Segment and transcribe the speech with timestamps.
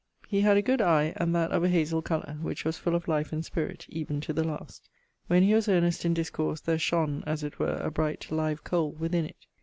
[0.27, 3.07] _He had a good eie, and that of a hazell colour, which was full of
[3.07, 4.89] life and spirit, even to the last.
[5.27, 8.93] When he was earnest in discourse, there shone (as it were) a bright live coale
[8.93, 9.45] within it.